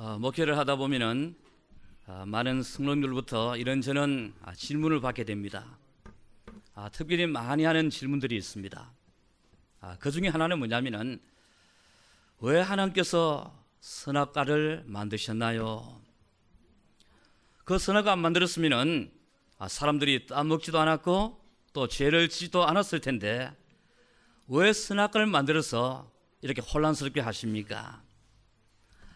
어, 0.00 0.16
목회를 0.16 0.56
하다 0.56 0.76
보면은 0.76 1.34
어, 2.06 2.22
많은 2.24 2.62
성령들부터 2.62 3.56
이런저런 3.56 4.32
아, 4.42 4.54
질문을 4.54 5.00
받게 5.00 5.24
됩니다. 5.24 5.76
아, 6.76 6.88
특별히 6.88 7.26
많이 7.26 7.64
하는 7.64 7.90
질문들이 7.90 8.36
있습니다. 8.36 8.92
아, 9.80 9.96
그 9.98 10.12
중에 10.12 10.28
하나는 10.28 10.58
뭐냐면은 10.58 11.20
왜 12.38 12.60
하나님께서 12.60 13.52
선악과를 13.80 14.84
만드셨나요? 14.86 16.00
그 17.64 17.76
선악과 17.76 18.12
안 18.12 18.20
만들었으면은 18.20 19.10
아, 19.58 19.66
사람들이 19.66 20.28
따먹지도 20.28 20.78
않았고 20.78 21.40
또 21.72 21.88
죄를 21.88 22.28
지도 22.28 22.64
않았을 22.64 23.00
텐데 23.00 23.52
왜 24.46 24.72
선악과를 24.72 25.26
만들어서 25.26 26.08
이렇게 26.40 26.62
혼란스럽게 26.62 27.20
하십니까? 27.20 28.06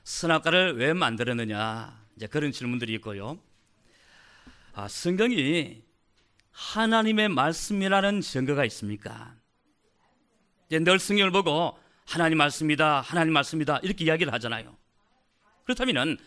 선악과를 0.05 0.77
왜 0.77 0.93
만들었느냐? 0.93 2.01
이제 2.17 2.27
그런 2.27 2.53
질문들이 2.53 2.95
있고요. 2.95 3.39
아, 4.75 4.89
성경이 4.89 5.83
하나님의 6.51 7.29
말씀이라는 7.29 8.21
증거가 8.21 8.65
있습니까? 8.67 9.35
이제 10.69 10.79
늘 10.79 10.99
성경을 10.99 11.31
보고 11.31 11.79
하나님 12.05 12.39
말씀이다, 12.39 13.01
하나님 13.01 13.33
말씀이다 13.33 13.79
이렇게 13.83 14.05
이야기를 14.05 14.33
하잖아요. 14.35 14.77
그렇다면은 15.65 16.19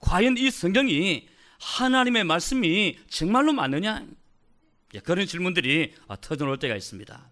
과연 0.00 0.36
이 0.36 0.50
성경이 0.50 1.28
하나님의 1.60 2.24
말씀이 2.24 2.98
정말로 3.08 3.52
맞느냐? 3.52 4.06
그런 5.04 5.26
질문들이 5.26 5.94
터져올 6.20 6.58
때가 6.58 6.74
있습니다. 6.74 7.30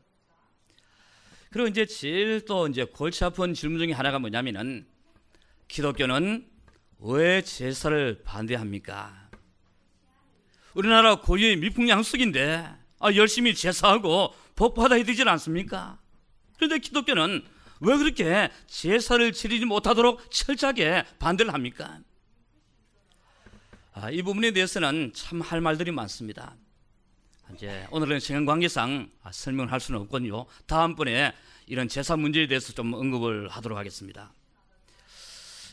그리고 1.51 1.66
이제 1.69 1.87
제일 1.87 2.45
또 2.45 2.69
이제 2.69 2.85
골치 2.85 3.24
아픈 3.24 3.55
질문 3.55 3.79
중에 3.80 3.93
하나가 3.93 4.19
뭐냐면은 4.19 4.87
기독교는 5.69 6.47
왜 7.01 7.43
제사를 7.43 8.23
반대합니까? 8.25 9.29
우리나라 10.75 11.21
고유의 11.21 11.57
미풍양속인데 11.57 12.69
아, 13.01 13.15
열심히 13.15 13.55
제사하고 13.55 14.35
복 14.57 14.75
받아야 14.75 15.02
되질 15.05 15.29
않습니까? 15.29 15.99
그런데 16.57 16.79
기독교는 16.79 17.45
왜 17.80 17.97
그렇게 17.97 18.51
제사를 18.66 19.33
치르지 19.33 19.65
못하도록 19.66 20.30
철저하게 20.30 21.05
반대를 21.21 21.55
합니까? 21.55 22.01
아, 23.93 24.10
이 24.10 24.23
부분에 24.23 24.51
대해서는 24.53 25.13
참 25.15 25.41
할 25.43 25.60
말들이 25.60 25.91
많습니다. 25.93 26.57
이제 27.55 27.87
오늘은 27.91 28.21
시간 28.21 28.45
관계상 28.45 29.10
설명을 29.30 29.73
할 29.73 29.80
수는 29.80 30.01
없거든요. 30.03 30.47
다음번에 30.66 31.32
이런 31.66 31.88
제사 31.88 32.16
문제에 32.16 32.47
대해서 32.47 32.73
좀 32.73 32.93
언급을 32.95 33.49
하도록 33.49 33.79
하겠습니다. 33.79 34.32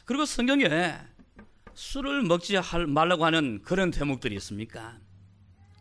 그리고 0.06 0.26
성경에 0.26 0.94
술을 1.74 2.24
먹지 2.24 2.56
말라고 2.88 3.26
하는 3.26 3.62
그런 3.64 3.92
대목들이 3.92 4.36
있습니까? 4.36 4.98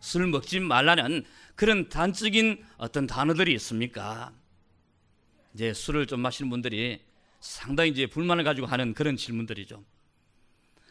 술 0.01 0.27
먹지 0.27 0.61
말라는 0.61 1.25
그런 1.55 1.89
단적인 1.89 2.65
어떤 2.79 3.07
단어들이 3.07 3.55
있습니까? 3.55 4.33
이제 5.55 5.73
술을 5.73 6.07
좀 6.07 6.21
마시는 6.21 6.51
분들이 6.51 7.01
상당히 7.41 7.91
이제 7.91 8.07
불만을 8.07 8.45
가지고 8.45 8.67
하는 8.67 8.95
그런 8.95 9.17
질문들이죠. 9.17 9.85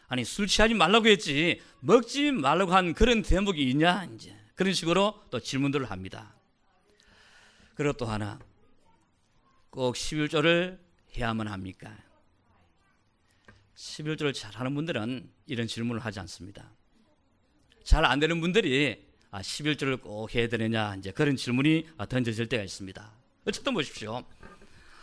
아니 0.06 0.24
술 0.24 0.46
취하지 0.46 0.74
말라고 0.74 1.08
했지 1.08 1.60
먹지 1.80 2.30
말라고 2.30 2.72
한 2.72 2.94
그런 2.94 3.22
대목이 3.22 3.68
있냐 3.70 4.04
이제 4.14 4.34
그런 4.54 4.72
식으로 4.72 5.20
또 5.30 5.40
질문들을 5.40 5.90
합니다. 5.90 6.34
그리고 7.74 7.94
또 7.94 8.06
하나 8.06 8.38
꼭 9.70 9.96
11조를 9.96 10.78
해야만 11.16 11.48
합니까? 11.48 11.96
11조를 13.76 14.32
잘하는 14.34 14.74
분들은 14.74 15.28
이런 15.46 15.66
질문을 15.66 16.04
하지 16.04 16.20
않습니다. 16.20 16.70
잘 17.84 18.04
안 18.04 18.18
되는 18.20 18.40
분들이 18.40 19.04
아, 19.30 19.40
11조를 19.40 20.00
꼭 20.00 20.34
해야 20.34 20.48
되느냐 20.48 20.94
이제 20.96 21.10
그런 21.10 21.36
질문이 21.36 21.86
던져질 22.08 22.48
때가 22.48 22.62
있습니다. 22.62 23.12
어쨌든 23.46 23.74
보십시오. 23.74 24.24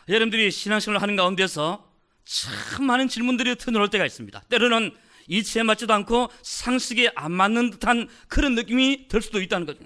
여러분들이 0.07 0.50
신앙생활을 0.50 1.01
하는 1.01 1.16
가운데서 1.16 1.91
참 2.23 2.85
많은 2.85 3.07
질문들이 3.07 3.56
터널 3.57 3.90
때가 3.90 4.06
있습니다. 4.06 4.41
때로는 4.50 4.95
이치에 5.28 5.63
맞지도 5.63 5.94
않고 5.94 6.29
상식에 6.41 7.12
안 7.16 7.31
맞는 7.31 7.72
듯한 7.72 8.09
그런 8.28 8.56
느낌이 8.56 9.07
들 9.09 9.22
수도 9.22 9.41
있다는 9.41 9.68
거죠. 9.68 9.84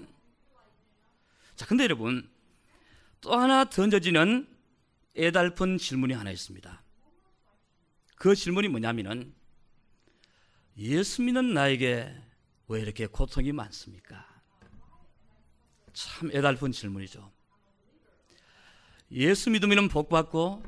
자, 1.56 1.66
근데 1.66 1.84
여러분 1.84 2.28
또 3.20 3.34
하나 3.34 3.64
던져지는 3.64 4.46
애달픈 5.16 5.76
질문이 5.78 6.14
하나 6.14 6.30
있습니다. 6.30 6.82
그 8.16 8.34
질문이 8.34 8.68
뭐냐면은 8.68 9.34
예수 10.78 11.22
믿는 11.22 11.54
나에게 11.54 12.14
왜 12.68 12.80
이렇게 12.80 13.06
고통이 13.06 13.52
많습니까? 13.52 14.26
참 15.92 16.30
애달픈 16.32 16.72
질문이죠. 16.72 17.32
예수 19.12 19.50
믿으면 19.50 19.88
복 19.88 20.08
받고 20.08 20.62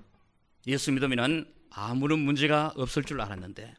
예수 0.67 0.93
믿으면 0.93 1.53
아무런 1.71 2.21
문제가 2.21 2.73
없을 2.77 3.03
줄 3.03 3.21
알았는데 3.21 3.75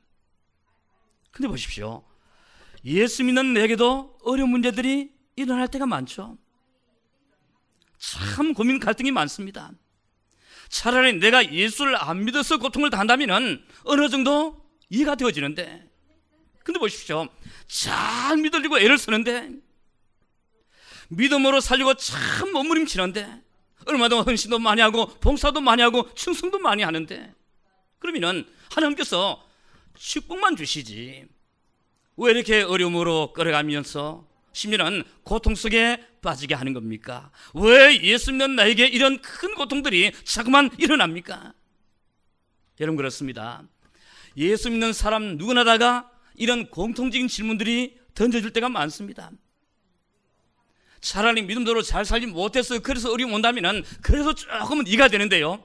근데 1.32 1.48
보십시오. 1.48 2.04
예수 2.86 3.24
믿는 3.24 3.54
내게도 3.54 4.18
어려운 4.24 4.50
문제들이 4.50 5.14
일어날 5.36 5.68
때가 5.68 5.86
많죠. 5.86 6.38
참 7.98 8.54
고민 8.54 8.80
갈등이 8.80 9.12
많습니다. 9.12 9.72
차라리 10.70 11.14
내가 11.14 11.52
예수를 11.52 11.96
안 12.02 12.24
믿어서 12.24 12.58
고통을 12.58 12.90
당한다면 12.90 13.66
어느 13.84 14.10
정도 14.10 14.64
이해가 14.90 15.16
되어지는데 15.16 15.90
근데 16.64 16.80
보십시오. 16.80 17.28
잘 17.68 18.38
믿으려고 18.38 18.80
애를 18.80 18.98
쓰는데 18.98 19.50
믿음으로 21.10 21.60
살려고 21.60 21.96
참 21.96 22.52
몸부림치는데 22.54 23.42
얼마나 23.88 24.22
헌신도 24.22 24.60
많이 24.60 24.82
하고 24.82 25.08
봉사도 25.08 25.62
많이 25.62 25.82
하고 25.82 26.14
충성도 26.14 26.60
많이 26.60 26.84
하는데 26.84 27.34
그러면은 27.98 28.48
하나님께서 28.70 29.44
축복만 29.96 30.56
주시지 30.56 31.26
왜 32.18 32.32
이렇게 32.32 32.62
어려움으로 32.62 33.34
끌어가면서 33.34 34.29
심리는 34.60 35.04
고통 35.24 35.56
속에 35.56 36.06
빠지게 36.22 36.54
하는 36.54 36.74
겁니까? 36.74 37.32
왜 37.54 38.02
예수 38.02 38.32
믿는 38.32 38.58
나에게 38.58 38.88
이런 38.88 39.22
큰 39.22 39.56
고통들이 39.56 40.12
자꾸만 40.26 40.70
일어납니까? 40.78 41.54
여러분 42.82 42.98
그렇습니다. 42.98 43.64
예수 44.36 44.70
믿는 44.70 44.92
사람 44.92 45.38
누구나 45.38 45.64
다가 45.64 46.12
이런 46.36 46.70
공통적인 46.70 47.30
질문들이 47.30 47.98
던져질 48.16 48.52
때가 48.52 48.68
많습니다. 48.68 49.32
차라리 51.00 51.42
믿음대로 51.44 51.82
잘 51.82 52.04
살지 52.04 52.28
못해서 52.28 52.80
그래서 52.80 53.14
어려움 53.14 53.32
온다면 53.32 53.86
그래서 54.02 54.36
조금은 54.36 54.88
이해가 54.88 55.08
되는데요. 55.08 55.64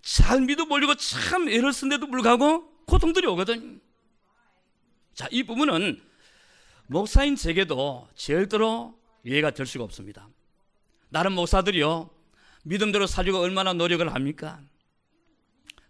잘 0.00 0.40
믿어 0.40 0.64
보려고 0.64 0.96
참 0.96 1.48
애를 1.48 1.72
쓴데도 1.72 2.08
불구하고 2.08 2.68
고통들이 2.86 3.28
오거든. 3.28 3.80
자, 5.14 5.28
이 5.30 5.44
부분은 5.44 6.02
목사인 6.86 7.36
제게도 7.36 8.08
절대로 8.14 8.98
이해가 9.24 9.50
될 9.50 9.66
수가 9.66 9.84
없습니다. 9.84 10.28
나름 11.08 11.34
목사들이요, 11.34 12.10
믿음대로 12.64 13.06
살려고 13.06 13.38
얼마나 13.38 13.72
노력을 13.72 14.14
합니까? 14.14 14.60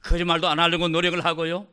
거짓말도 0.02 0.48
안 0.48 0.58
하려고 0.58 0.88
노력을 0.88 1.22
하고요. 1.24 1.66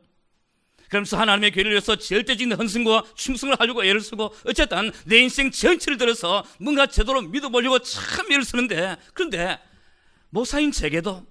그러면서 0.90 1.18
하나님의 1.18 1.52
교회를 1.52 1.72
위해서 1.72 1.96
절대적인 1.96 2.53
헌신과 2.53 3.06
충성을 3.16 3.56
하려고 3.59 3.84
애를 3.84 4.02
쓰고 4.02 4.34
어쨌든 4.46 4.91
내 5.06 5.19
인생 5.19 5.51
전체를 5.51 5.97
들어서 5.97 6.44
뭔가 6.59 6.88
제대로 6.88 7.22
믿어보려고 7.22 7.80
참 7.80 8.31
애를 8.31 8.44
쓰는데 8.44 8.97
그런데 9.13 9.59
목사인 10.31 10.72
제게도 10.72 11.25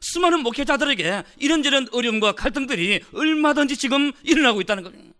수많은 0.00 0.40
목회자들에게 0.40 1.24
이런저런 1.38 1.88
어려움과 1.92 2.32
갈등들이 2.32 3.02
얼마든지 3.12 3.76
지금 3.76 4.12
일어나고 4.22 4.60
있다는 4.60 4.84
거예요. 4.84 5.12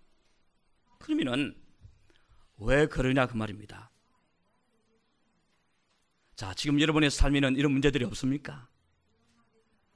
그러면은 0.99 1.55
왜 2.59 2.87
그러냐 2.87 3.27
그 3.27 3.37
말입니다. 3.37 3.91
자, 6.35 6.55
지금 6.55 6.81
여러분의 6.81 7.11
삶에는 7.11 7.57
이런 7.57 7.73
문제들이 7.73 8.05
없습니까? 8.05 8.69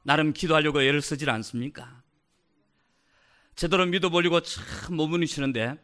나름 0.02 0.32
기도하려고 0.32 0.82
애를 0.82 1.02
쓰질 1.02 1.28
않습니까? 1.30 2.02
제대로 3.56 3.86
믿어보려고 3.86 4.40
참 4.42 4.96
몸부림치는데 4.96 5.76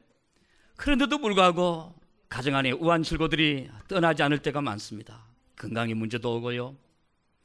그런데도 0.77 1.19
불구하고 1.19 1.95
가정 2.29 2.55
안에 2.55 2.71
우한 2.73 3.03
질고들이 3.03 3.71
떠나지 3.89 4.23
않을 4.23 4.39
때가 4.39 4.61
많습니다. 4.61 5.27
건강의 5.57 5.95
문제도 5.95 6.37
오고요. 6.37 6.77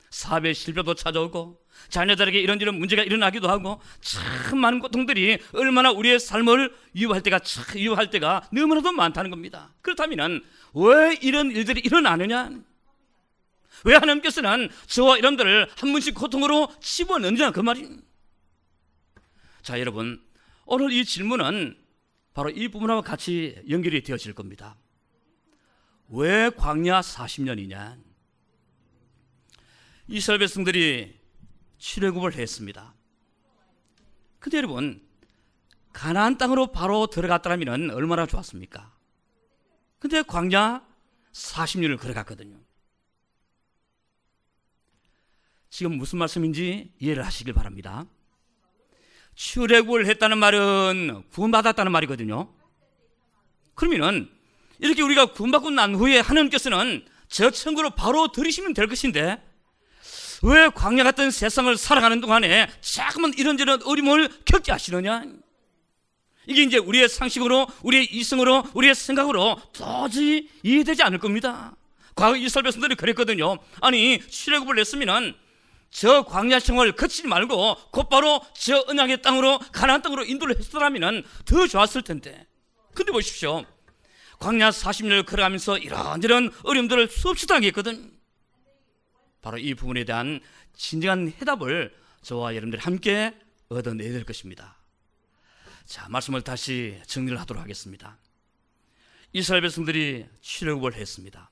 사업의 0.10 0.54
실패도 0.54 0.96
찾아오고 0.96 1.60
자녀들에게 1.90 2.40
이런저런 2.40 2.78
문제가 2.80 3.04
일어나기도 3.04 3.50
하고 3.50 3.82
참 4.02 4.60
많은 4.60 4.80
고통들이 4.80 5.38
얼마나 5.54 5.92
우리의 5.92 6.20
삶을 6.20 6.74
유혹할 6.96 7.22
때가 7.24 7.40
참 7.40 7.80
유혹할 7.80 8.10
때가 8.10 8.48
너무나도 8.52 8.92
많다는 8.92 9.30
겁니다. 9.30 9.74
그렇다면 9.82 10.44
왜 10.74 11.18
이런 11.22 11.52
일들이 11.52 11.82
일어나느냐? 11.82 12.52
왜 13.84 13.96
하나님께서는 13.96 14.70
저와 14.88 15.20
여러분들을 15.20 15.70
한 15.76 15.92
번씩 15.92 16.16
고통으로 16.16 16.70
집어넣느냐 16.82 17.52
그 17.52 17.60
말이. 17.60 17.88
자 19.62 19.80
여러분 19.80 20.22
오늘 20.66 20.92
이 20.92 21.06
질문은 21.06 21.78
바로 22.34 22.50
이 22.50 22.68
부분하고 22.70 23.02
같이 23.02 23.62
연결이 23.70 24.02
되어질 24.02 24.34
겁니다. 24.34 24.78
왜 26.10 26.50
광야 26.50 27.02
40년이냐? 27.02 28.07
이스라엘 30.08 30.40
백성들이 30.40 31.20
출애굽을 31.78 32.36
했습니다. 32.36 32.94
근데 34.40 34.58
여러분 34.58 35.06
가나안 35.92 36.38
땅으로 36.38 36.68
바로 36.72 37.08
들어갔다면 37.08 37.92
얼마나 37.92 38.26
좋았습니까? 38.26 38.94
근데 40.00 40.22
광야 40.22 40.86
40년을 41.34 42.00
걸어갔거든요. 42.00 42.58
지금 45.70 45.98
무슨 45.98 46.20
말씀인지 46.20 46.94
이해를 47.00 47.26
하시길 47.26 47.54
바랍니다. 47.54 48.06
출애굽을 49.36 50.06
했다는 50.08 50.38
말은 50.38 51.24
구원받았다는 51.32 51.92
말이거든요. 51.92 52.54
그러면은 53.76 54.30
이렇게 54.80 55.02
우리가 55.02 55.34
구원받고 55.34 55.72
난 55.72 55.96
후에 55.96 56.20
하나님께서는 56.20 57.06
저 57.28 57.52
천국으로 57.52 57.92
바로 57.92 58.32
들이시면 58.32 58.74
될 58.74 58.88
것인데 58.88 59.47
왜 60.44 60.70
광야 60.70 61.04
같은 61.04 61.32
세상을 61.32 61.76
살아가는 61.78 62.22
동안에 62.22 62.68
자꾸만 62.82 63.34
이런저런 63.38 63.82
어림을 63.84 64.30
겪게 64.46 64.72
하시느냐? 64.72 65.24
이게 66.46 66.64
이제 66.64 66.78
우리의 66.78 67.10
상식으로, 67.10 67.68
우리의 67.84 68.06
이성으로, 68.12 68.64
우리의 68.74 68.96
생각으로 68.96 69.60
도저히 69.74 70.50
이해되지 70.64 71.04
않을 71.04 71.20
겁니다. 71.20 71.76
과거 72.16 72.36
이스라엘 72.36 72.64
백성들이 72.64 72.96
그랬거든요. 72.96 73.58
아니 73.82 74.20
출애굽을 74.20 74.76
냈으면은 74.76 75.36
저 75.92 76.24
광야 76.24 76.60
생활 76.60 76.92
거치지 76.92 77.28
말고 77.28 77.76
곧바로 77.92 78.42
저 78.54 78.84
언약의 78.88 79.22
땅으로 79.22 79.60
가나안 79.72 80.02
땅으로 80.02 80.26
인도를 80.26 80.58
했더라면 80.60 81.24
더 81.46 81.68
좋았을 81.68 82.02
텐데. 82.02 82.46
근데 82.94 83.12
보십시오. 83.12 83.66
광야 84.40 84.70
40년을 84.70 85.26
걸어가면서 85.26 85.78
이런저런 85.78 86.52
어려움들을 86.64 87.08
수없이 87.10 87.46
당했거든. 87.48 88.17
바로 89.48 89.58
이 89.60 89.74
부분에 89.76 90.04
대한 90.04 90.42
진정한 90.76 91.32
해답을 91.40 91.96
저와 92.22 92.54
여러분들이 92.54 92.82
함께 92.82 93.34
얻어내야 93.70 94.12
될 94.12 94.26
것입니다. 94.26 94.76
자, 95.86 96.10
말씀을 96.10 96.42
다시 96.42 97.00
정리를 97.08 97.40
하도록 97.40 97.64
하겠습니다. 97.64 98.18
이스라엘 99.32 99.62
백성들이 99.62 100.28
출애굽을 100.42 100.96
했습니다. 100.96 101.50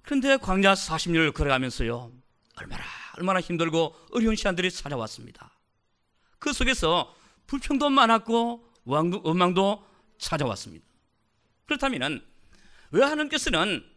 그런데 0.00 0.38
광야 0.38 0.72
40년을 0.72 1.34
걸어가면서요. 1.34 2.10
얼마나 2.54 2.84
얼마나 3.18 3.40
힘들고 3.42 3.94
어려운 4.12 4.34
시간들이 4.34 4.70
찾아왔습니다. 4.70 5.50
그 6.38 6.54
속에서 6.54 7.14
불평도 7.48 7.90
많았고 7.90 8.72
원망도 8.84 9.86
찾아왔습니다. 10.16 10.86
그렇다면 11.66 12.24
왜 12.92 13.02
하나님께서는 13.02 13.95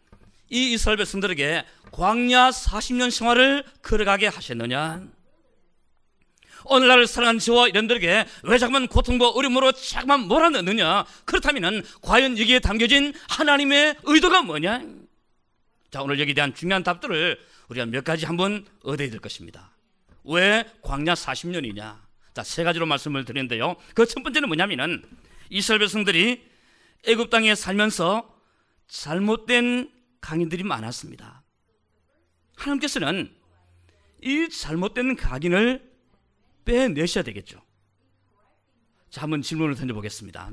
이 0.49 0.73
이스라엘 0.73 0.97
백성들에게 0.97 1.63
광야 1.91 2.49
40년 2.49 3.11
생활을 3.11 3.63
걸어가게 3.81 4.27
하셨느냐? 4.27 5.03
오늘날 6.65 7.07
살아가는 7.07 7.39
저와 7.39 7.67
이런들에게 7.69 8.25
왜 8.43 8.57
자꾸만 8.57 8.87
고통과 8.87 9.29
어려움으로 9.29 9.71
자꾸만 9.71 10.21
몰아넣느냐? 10.21 11.05
그렇다면 11.25 11.83
과연 12.01 12.37
여기에 12.37 12.59
담겨진 12.59 13.13
하나님의 13.29 13.95
의도가 14.03 14.41
뭐냐? 14.41 14.83
자, 15.91 16.01
오늘 16.01 16.19
여기에 16.19 16.33
대한 16.33 16.53
중요한 16.53 16.83
답들을 16.83 17.39
우리가 17.69 17.85
몇 17.85 18.03
가지 18.03 18.25
한번 18.25 18.65
얻어야 18.83 19.09
될 19.09 19.19
것입니다. 19.19 19.71
왜 20.23 20.65
광야 20.81 21.13
40년이냐? 21.13 21.97
자, 22.33 22.43
세 22.43 22.63
가지로 22.63 22.85
말씀을 22.85 23.25
드리는데요. 23.25 23.75
그 23.95 24.05
첫 24.05 24.21
번째는 24.23 24.47
뭐냐면은 24.49 25.03
이스라엘 25.49 25.79
백성들이 25.79 26.43
애굽 27.07 27.29
땅에 27.29 27.55
살면서 27.55 28.29
잘못된 28.87 29.89
강인들이 30.21 30.63
많았습니다. 30.63 31.43
하나님께서는 32.57 33.35
이 34.21 34.49
잘못된 34.49 35.15
각인을 35.15 35.89
빼내셔야 36.65 37.23
되겠죠. 37.23 37.61
자, 39.09 39.21
한번 39.23 39.41
질문을 39.41 39.75
던져보겠습니다. 39.75 40.51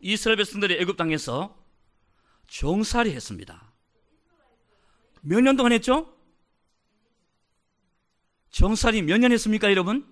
이스라엘 0.00 0.36
백성들이 0.36 0.74
애굽 0.80 0.96
땅에서 0.96 1.58
종살이 2.46 3.12
했습니다. 3.12 3.72
몇 5.22 5.40
년 5.40 5.56
동안 5.56 5.72
했죠? 5.72 6.14
정살이 8.50 9.02
몇 9.02 9.18
년 9.18 9.32
했습니까, 9.32 9.70
여러분? 9.70 10.06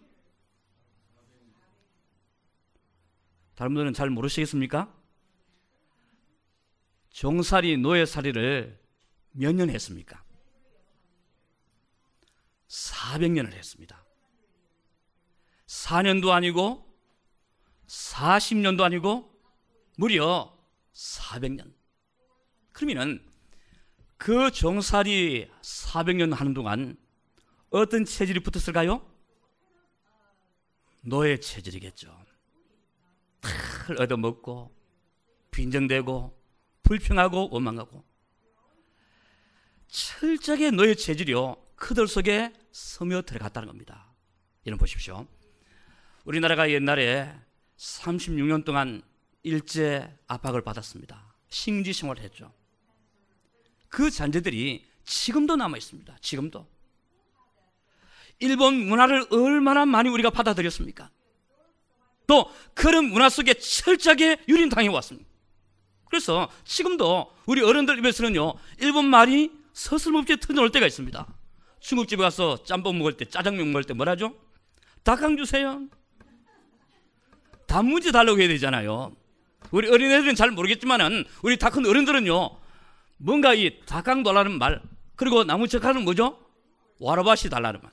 다른 3.55 3.75
분들은 3.75 3.93
잘 3.93 4.09
모르시겠습니까? 4.09 4.95
종살이 7.11 7.77
노예살이를 7.77 8.79
몇 9.33 9.53
년 9.55 9.71
했습니까? 9.71 10.25
400년을 12.69 13.53
했습니다. 13.53 14.05
4년도 15.67 16.31
아니고 16.31 16.87
40년도 17.87 18.83
아니고 18.83 19.31
무려 19.97 20.57
400년. 20.95 21.73
그러면은 22.73 23.25
그 24.17 24.51
정살이 24.51 25.51
400년 25.63 26.35
하는 26.35 26.55
동안 26.55 26.97
어떤 27.71 28.05
체질이 28.05 28.41
붙었을까요? 28.41 29.07
노예 31.03 31.39
체질이겠죠. 31.39 32.17
탁 33.41 34.01
얻어먹고 34.01 34.75
빈정대고 35.51 36.40
불평하고 36.91 37.51
원망하고 37.53 38.03
철저하게 39.87 40.73
너의 40.73 40.97
체질이요 40.97 41.57
그들 41.77 42.09
속에 42.09 42.53
스며 42.73 43.23
들어갔다는 43.23 43.69
겁니다. 43.69 44.13
이런 44.65 44.77
보십시오. 44.77 45.25
우리나라가 46.25 46.69
옛날에 46.69 47.33
36년 47.77 48.65
동안 48.65 49.03
일제 49.45 50.13
압박을 50.27 50.63
받았습니다. 50.63 51.33
식민지 51.49 51.93
생활을 51.93 52.25
했죠. 52.25 52.53
그 53.89 54.11
잔재들이 54.11 54.85
지금도 55.05 55.55
남아 55.55 55.77
있습니다. 55.77 56.17
지금도. 56.21 56.67
일본 58.41 58.75
문화를 58.75 59.29
얼마나 59.31 59.87
많이 59.87 60.09
우리가 60.09 60.31
받아들였습니까? 60.31 61.09
또 62.27 62.51
그런 62.75 63.05
문화 63.05 63.29
속에 63.29 63.55
철저하게 63.55 64.45
유린당해 64.49 64.89
왔습니다. 64.89 65.30
그래서 66.11 66.51
지금도 66.65 67.33
우리 67.47 67.63
어른들 67.63 67.99
입에서는요, 67.99 68.55
일본 68.81 69.07
말이 69.07 69.53
서슴없이 69.73 70.37
터져올 70.39 70.71
때가 70.73 70.87
있습니다. 70.87 71.27
중국집에 71.79 72.21
가서 72.23 72.63
짬뽕 72.65 72.99
먹을 72.99 73.17
때, 73.17 73.25
짜장면 73.25 73.69
먹을 73.69 73.85
때 73.85 73.95
뭐라죠? 73.95 74.35
닭강 75.05 75.37
주세요. 75.37 75.81
단무지 77.67 78.11
달라고 78.11 78.41
해야 78.41 78.49
되잖아요. 78.49 79.15
우리 79.71 79.89
어린애들은 79.89 80.35
잘 80.35 80.51
모르겠지만은 80.51 81.25
우리 81.43 81.57
다 81.57 81.71
큰 81.71 81.87
어른들은요, 81.87 82.59
뭔가 83.19 83.55
이 83.55 83.81
닭강 83.87 84.25
달라는 84.25 84.59
말, 84.59 84.83
그리고 85.15 85.45
나무척하는 85.45 86.03
뭐죠? 86.03 86.41
와라바시 86.99 87.49
달라는 87.51 87.81
말. 87.83 87.93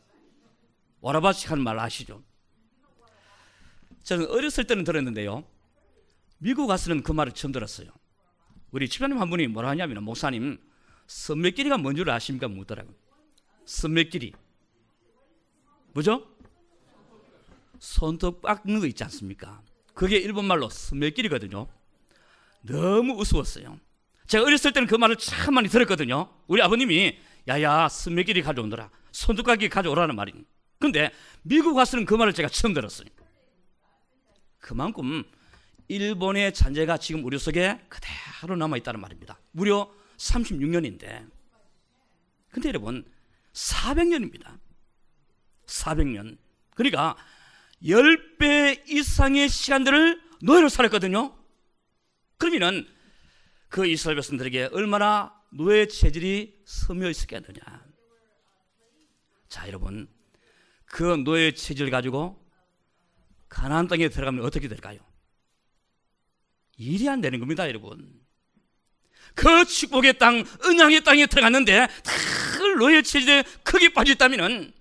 와라바시 1.02 1.48
하는 1.48 1.64
말 1.64 1.78
아시죠? 1.80 2.24
저는 4.04 4.26
어렸을 4.32 4.64
때는 4.64 4.84
들었는데요. 4.84 5.44
미국 6.40 6.66
가서는 6.68 7.04
그 7.04 7.12
말을 7.12 7.34
처음 7.34 7.52
들었어요. 7.52 7.90
우리 8.72 8.90
집사님 8.90 9.20
한 9.20 9.30
분이 9.30 9.48
뭐라 9.48 9.70
하냐면 9.70 10.04
목사님 10.04 10.58
선매끼리가 11.08 11.78
뭔 11.78 11.96
줄 11.96 12.10
아십니까? 12.10 12.48
묻더라고요. 12.48 12.94
선매끼리. 13.66 14.34
뭐죠? 15.94 16.28
손톱 17.80 18.42
깎는 18.42 18.80
거 18.80 18.88
있지 18.88 19.04
않습니까? 19.06 19.62
그게 19.94 20.18
일본말로 20.18 20.70
선매끼리거든요. 20.70 21.68
너무 22.62 23.14
우스웠어요. 23.20 23.80
제가 24.28 24.44
어렸을 24.46 24.74
때는 24.74 24.88
그 24.88 24.96
말을 24.96 25.16
참 25.16 25.54
많이 25.56 25.70
들었거든요. 25.70 26.30
우리 26.48 26.62
아버님이 26.62 27.18
야야 27.48 27.88
선매끼리 27.88 28.42
가져오너라. 28.42 28.90
손톱 29.12 29.46
깎기 29.46 29.70
가져오라는 29.70 30.16
말이. 30.16 30.34
근데 30.80 31.12
미국 31.42 31.76
와서는 31.78 32.06
그 32.06 32.14
말을 32.14 32.34
제가 32.34 32.50
처음 32.50 32.74
들었어요. 32.74 33.08
그만큼 34.60 35.24
일본의 35.88 36.54
잔재가 36.54 36.98
지금 36.98 37.24
우리 37.24 37.38
속에 37.38 37.80
그대로 37.90 38.56
남아있다는 38.56 39.00
말입니다. 39.00 39.40
무려 39.52 39.92
36년인데. 40.18 41.30
근데 42.50 42.70
여러분, 42.70 43.06
400년입니다. 43.54 44.60
400년. 45.66 46.38
그러니까 46.76 47.16
10배 47.84 48.90
이상의 48.90 49.50
시간들을 49.50 50.22
노예로 50.42 50.70
살았거든요. 50.70 51.36
그러면은 52.38 52.88
그 53.70 53.86
이스라엘 53.86 54.16
백성들에게 54.16 54.70
얼마나 54.72 55.34
노예 55.52 55.88
체질이 55.88 56.62
스며 56.66 57.10
있었겠느냐. 57.10 57.86
자, 59.48 59.68
여러분. 59.68 60.10
그 60.86 61.04
노예 61.04 61.52
체질 61.52 61.90
가지고 61.90 62.44
가나안 63.50 63.88
땅에 63.88 64.10
들어가면 64.10 64.46
어떻게 64.46 64.68
될까요? 64.68 65.00
일이 66.78 67.10
안 67.10 67.22
되는 67.22 67.40
겁니다, 67.40 67.68
여러분. 67.68 68.08
그 69.36 69.66
축복의 69.66 70.18
땅, 70.18 70.44
은양의 70.66 71.04
땅에 71.04 71.26
들어갔는데 71.28 71.88
다 71.88 72.12
노예 72.78 73.02
체질에 73.02 73.44
크게 73.64 73.90
빠졌다면은 73.90 74.72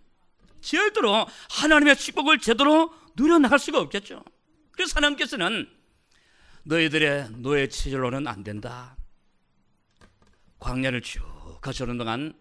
절대로 0.61 1.27
하나님의 1.51 1.97
축복을 1.97 2.39
제대로 2.39 2.93
누려나갈 3.17 3.59
수가 3.59 3.81
없겠죠. 3.81 4.23
그래서 4.73 4.93
하나님께서는 4.97 5.69
너희들의 6.65 7.31
노예 7.37 7.69
체질로는 7.69 8.27
안 8.27 8.45
된다. 8.45 8.97
광야를 10.59 11.01
쭉 11.03 11.23
가시는 11.61 11.97
동안 11.97 12.35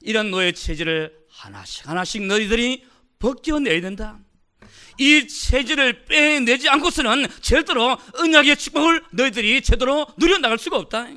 이런 0.00 0.30
노예 0.30 0.52
체질을 0.52 1.26
하나씩 1.28 1.88
하나씩 1.88 2.26
너희들이 2.26 2.86
벗겨내야 3.18 3.80
된다. 3.80 4.18
이 5.00 5.26
체질을 5.26 6.04
빼내지 6.04 6.68
않고서는 6.68 7.26
절대로 7.40 7.96
은약의 8.18 8.54
축복을 8.56 9.02
너희들이 9.12 9.62
제대로 9.62 10.06
누려나갈 10.18 10.58
수가 10.58 10.76
없다. 10.76 11.08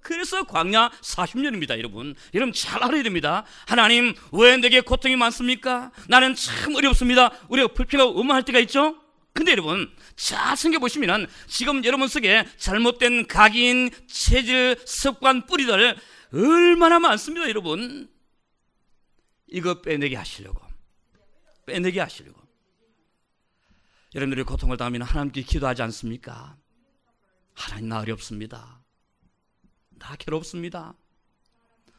그래서 0.00 0.44
광야 0.44 0.90
40년입니다, 1.02 1.76
여러분. 1.76 2.14
여러분 2.32 2.54
잘 2.54 2.82
알아야 2.82 3.02
됩니다. 3.02 3.44
하나님, 3.66 4.14
왜 4.32 4.56
내게 4.56 4.80
고통이 4.80 5.16
많습니까? 5.16 5.92
나는 6.08 6.34
참 6.34 6.74
어렵습니다. 6.74 7.30
우리가 7.50 7.68
불평하고 7.68 8.18
의무할 8.18 8.42
때가 8.42 8.58
있죠? 8.60 8.98
근데 9.34 9.52
여러분, 9.52 9.94
잘 10.16 10.56
생각해보시면 10.56 11.26
지금 11.46 11.84
여러분 11.84 12.08
속에 12.08 12.46
잘못된 12.56 13.26
각인, 13.26 13.90
체질, 14.06 14.78
습관, 14.86 15.44
뿌리들 15.44 15.94
얼마나 16.32 16.98
많습니다, 16.98 17.50
여러분. 17.50 18.08
이거 19.48 19.82
빼내게 19.82 20.16
하시려고. 20.16 20.62
빼내게 21.66 22.00
하시려고. 22.00 22.43
여러분들이 24.14 24.44
고통을 24.44 24.76
당하면 24.76 25.02
하나님께 25.02 25.42
기도하지 25.42 25.82
않습니까? 25.82 26.56
하나님 27.54 27.88
나 27.88 28.00
어렵습니다. 28.00 28.80
나 29.98 30.16
괴롭습니다. 30.16 30.94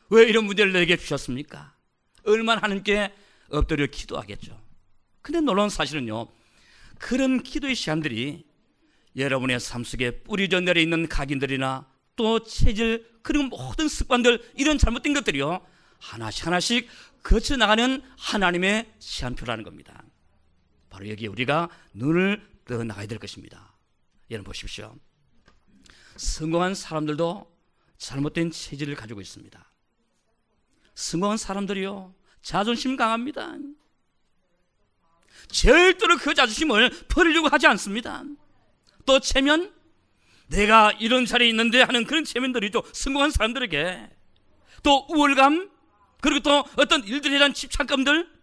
왜 0.09 0.23
이런 0.23 0.45
문제를 0.45 0.71
내게 0.71 0.95
주셨습니까? 0.95 1.75
얼마나 2.23 2.61
하나님께 2.61 3.13
엎드려 3.49 3.85
기도하겠죠. 3.87 4.61
근데 5.21 5.41
놀라운 5.41 5.69
사실은요. 5.69 6.27
그런 6.99 7.43
기도의 7.43 7.75
시간들이 7.75 8.45
여러분의 9.17 9.59
삶 9.59 9.83
속에 9.83 10.23
뿌리져 10.23 10.61
내려 10.61 10.79
있는 10.79 11.09
각인들이나 11.09 11.85
또 12.15 12.43
체질 12.43 13.05
그리고 13.23 13.45
모든 13.45 13.89
습관들 13.89 14.51
이런 14.55 14.77
잘못된 14.77 15.13
것들이요. 15.13 15.65
하나씩 15.99 16.47
하나씩 16.47 16.87
거쳐 17.23 17.57
나가는 17.57 18.01
하나님의 18.17 18.93
시한표라는 18.99 19.63
겁니다. 19.63 20.04
바로 20.95 21.09
여기에 21.09 21.27
우리가 21.27 21.67
눈을 21.93 22.41
떠 22.63 22.81
나가야 22.81 23.05
될 23.05 23.19
것입니다. 23.19 23.73
여러분 24.31 24.45
보십시오. 24.45 24.95
성공한 26.15 26.73
사람들도 26.73 27.53
잘못된 27.97 28.49
체질을 28.49 28.95
가지고 28.95 29.19
있습니다. 29.19 29.71
성공한 30.93 31.37
사람들이요. 31.37 32.15
자존심 32.41 32.95
강합니다. 32.95 33.55
절대로 35.49 36.15
그 36.15 36.33
자존심을 36.33 36.89
버리려고 37.09 37.49
하지 37.49 37.67
않습니다. 37.67 38.23
또 39.05 39.19
체면, 39.19 39.73
내가 40.47 40.93
이런 40.93 41.25
자리에 41.25 41.49
있는데 41.49 41.81
하는 41.81 42.05
그런 42.05 42.23
체면들이 42.23 42.71
또 42.71 42.83
성공한 42.93 43.31
사람들에게 43.31 44.09
또 44.81 45.05
우월감, 45.09 45.69
그리고 46.21 46.39
또 46.39 46.63
어떤 46.77 47.03
일들에 47.03 47.37
대한 47.37 47.53
집착감들, 47.53 48.34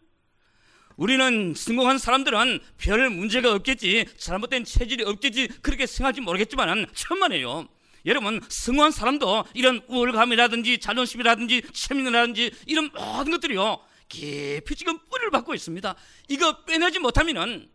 우리는 1.02 1.52
성공한 1.56 1.98
사람들은 1.98 2.60
별 2.78 3.10
문제가 3.10 3.52
없겠지, 3.54 4.06
잘못된 4.18 4.62
체질이 4.62 5.02
없겠지, 5.02 5.48
그렇게 5.60 5.84
생각할지 5.84 6.20
모르겠지만, 6.20 6.86
천만에요. 6.94 7.66
여러분, 8.06 8.40
성공한 8.48 8.92
사람도 8.92 9.46
이런 9.54 9.82
우월감이라든지 9.88 10.78
자존심이라든지 10.78 11.62
체면이라든지 11.72 12.52
이런 12.66 12.88
모든 12.94 13.32
것들이요. 13.32 13.80
깊이 14.08 14.76
지금 14.76 14.96
뿌리를 15.10 15.28
받고 15.32 15.54
있습니다. 15.54 15.92
이거 16.28 16.64
빼내지 16.66 17.00
못하면은 17.00 17.68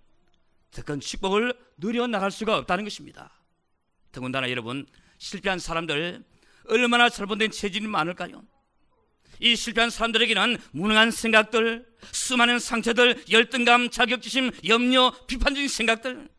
특권 0.72 1.02
축복을 1.02 1.54
누려나갈 1.76 2.32
수가 2.32 2.56
없다는 2.56 2.86
것입니다. 2.86 3.30
더군다나 4.14 4.50
여러분, 4.50 4.86
실패한 5.18 5.60
사람들 5.60 6.24
얼마나 6.70 7.10
잘못된 7.10 7.52
체질이 7.52 7.88
많을까요? 7.88 8.42
이 9.40 9.56
실패한 9.56 9.90
사람들에게는 9.90 10.58
무능한 10.72 11.12
생각들, 11.12 11.86
수많은 12.12 12.60
상처들, 12.60 13.26
열등감, 13.32 13.90
자격지심, 13.90 14.52
염려, 14.68 15.14
비판적인 15.28 15.68
생각들 15.68 16.30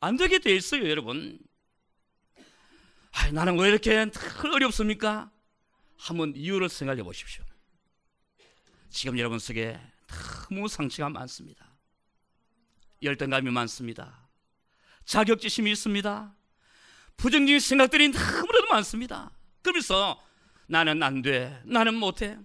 안 0.00 0.16
되게 0.16 0.38
돼 0.38 0.54
있어요, 0.54 0.88
여러분. 0.88 1.38
아, 3.12 3.30
나는 3.32 3.58
왜 3.58 3.68
이렇게 3.68 4.06
어렵습니까? 4.54 5.30
한번 5.96 6.32
이유를 6.36 6.68
생각해 6.68 7.02
보십시오. 7.02 7.44
지금 8.90 9.18
여러분 9.18 9.38
속에 9.38 9.78
너무 10.48 10.68
상처가 10.68 11.08
많습니다. 11.10 11.76
열등감이 13.02 13.50
많습니다. 13.50 14.28
자격지심이 15.04 15.70
있습니다. 15.72 16.34
부정적인 17.16 17.60
생각들이 17.60 18.08
너무나도 18.10 18.66
많습니다. 18.70 19.30
그러면서 19.62 20.22
나는 20.68 21.02
안 21.02 21.22
돼. 21.22 21.60
나는 21.64 21.94
못해. 21.94 22.38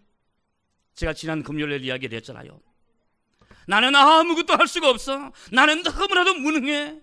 제가 0.96 1.14
지난 1.14 1.44
금요일에 1.44 1.78
이야기를 1.78 2.16
했잖아요. 2.18 2.60
나는 3.68 3.96
아무것도 3.96 4.56
할 4.56 4.68
수가 4.68 4.90
없어. 4.90 5.32
나는 5.52 5.84
너무나도 5.84 6.36
무능해. 6.36 7.00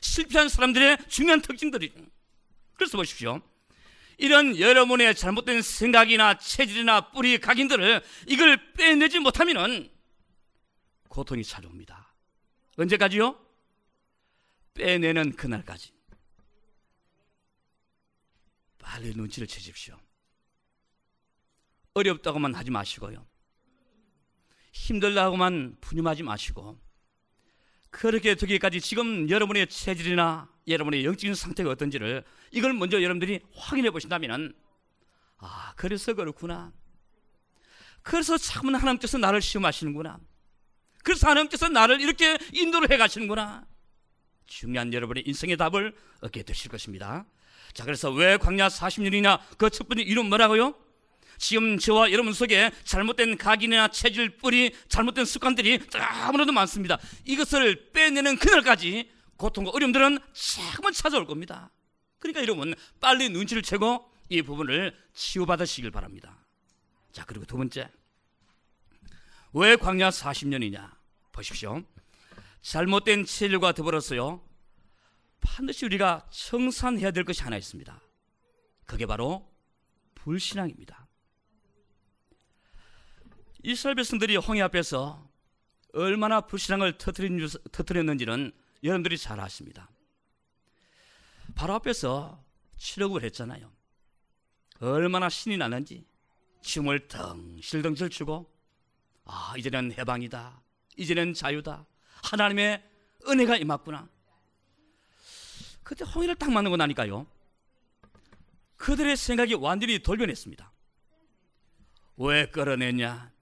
실패한 0.00 0.48
사람들의 0.48 0.98
중요한 1.08 1.40
특징들이. 1.40 1.92
그래서 2.74 2.96
보십시오. 2.98 3.40
이런 4.18 4.58
여러분의 4.58 5.14
잘못된 5.14 5.62
생각이나 5.62 6.38
체질이나 6.38 7.10
뿌리 7.10 7.38
각인들을 7.38 8.02
이걸 8.28 8.72
빼내지 8.74 9.18
못하면 9.18 9.90
고통이 11.08 11.42
찾아옵니다. 11.42 12.14
언제까지요? 12.76 13.38
빼내는 14.74 15.36
그날까지. 15.36 15.92
빨리 18.78 19.14
눈치를 19.14 19.48
채십시오. 19.48 19.98
어렵다고만 21.94 22.54
하지 22.54 22.70
마시고요. 22.70 23.24
힘들다고만 24.72 25.76
분임하지 25.80 26.24
마시고 26.24 26.76
그렇게 27.90 28.34
되기까지 28.34 28.80
지금 28.80 29.30
여러분의 29.30 29.68
체질이나 29.68 30.50
여러분의 30.66 31.04
영적인 31.04 31.36
상태가 31.36 31.70
어떤지를 31.70 32.24
이걸 32.50 32.72
먼저 32.72 33.00
여러분들이 33.00 33.40
확인해 33.54 33.90
보신다면 33.92 34.52
아 35.38 35.72
그래서 35.76 36.14
그렇구나 36.14 36.72
그래서 38.02 38.36
참 38.36 38.74
하나님께서 38.74 39.16
나를 39.18 39.40
시험하시는구나 39.40 40.18
그래서 41.04 41.28
하나님께서 41.28 41.68
나를 41.68 42.00
이렇게 42.00 42.36
인도를 42.52 42.90
해 42.90 42.96
가시는구나 42.96 43.64
중요한 44.46 44.92
여러분의 44.92 45.22
인생의 45.28 45.56
답을 45.56 45.94
얻게 46.20 46.42
되실 46.42 46.68
것입니다 46.68 47.24
자 47.72 47.84
그래서 47.84 48.10
왜 48.10 48.36
광야 48.36 48.66
40년이냐 48.66 49.56
그 49.56 49.70
첫 49.70 49.86
번째 49.88 50.02
이름 50.02 50.28
뭐라고요? 50.28 50.74
지금 51.38 51.78
저와 51.78 52.12
여러분 52.12 52.32
속에 52.32 52.70
잘못된 52.84 53.36
각인이나 53.36 53.88
체질, 53.88 54.36
뿌리, 54.36 54.74
잘못된 54.88 55.24
습관들이 55.24 55.80
아무래도 55.94 56.52
많습니다. 56.52 56.98
이것을 57.24 57.90
빼내는 57.92 58.36
그날까지 58.36 59.10
고통과 59.36 59.70
어려움들은 59.72 60.18
자꾸만 60.32 60.92
찾아올 60.92 61.26
겁니다. 61.26 61.70
그러니까 62.18 62.42
여러분 62.42 62.74
빨리 63.00 63.28
눈치를 63.28 63.62
채고 63.62 64.10
이 64.28 64.42
부분을 64.42 64.96
치유받으시길 65.12 65.90
바랍니다. 65.90 66.38
자 67.12 67.24
그리고 67.24 67.44
두 67.44 67.56
번째 67.56 67.90
왜 69.52 69.76
광야 69.76 70.10
40년이냐 70.10 70.90
보십시오. 71.32 71.82
잘못된 72.62 73.26
체질과 73.26 73.72
더불어서요 73.72 74.42
반드시 75.40 75.84
우리가 75.84 76.26
청산해야 76.30 77.10
될 77.10 77.24
것이 77.24 77.42
하나 77.42 77.56
있습니다. 77.56 78.00
그게 78.86 79.06
바로 79.06 79.52
불신앙입니다. 80.14 81.03
이스라엘 83.64 83.94
백성들이 83.94 84.36
홍해 84.36 84.60
앞에서 84.60 85.26
얼마나 85.94 86.42
불신앙을 86.42 86.98
터뜨렸는지는 86.98 88.52
여러분들이 88.82 89.16
잘 89.16 89.40
아십니다. 89.40 89.88
바로 91.54 91.72
앞에서 91.72 92.44
치려고 92.76 93.22
했잖아요. 93.22 93.72
얼마나 94.80 95.30
신이 95.30 95.56
나는지 95.56 96.04
춤을 96.60 97.08
덩실덩실 97.08 98.10
추고 98.10 98.52
아 99.24 99.54
이제는 99.56 99.92
해방이다. 99.92 100.60
이제는 100.98 101.32
자유다. 101.32 101.86
하나님의 102.22 102.84
은혜가 103.26 103.56
임했구나. 103.56 104.06
그때 105.82 106.04
홍해를 106.04 106.34
딱 106.34 106.52
맞는 106.52 106.70
거 106.70 106.76
나니까요. 106.76 107.26
그들의 108.76 109.16
생각이 109.16 109.54
완전히 109.54 110.00
돌변했습니다. 110.00 110.70
왜 112.18 112.46
끌어냈냐? 112.50 113.33